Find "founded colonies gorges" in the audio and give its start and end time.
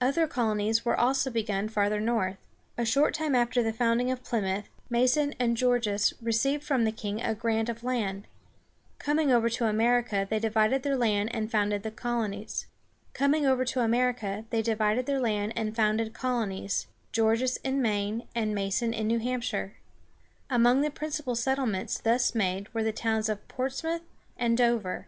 11.50-13.76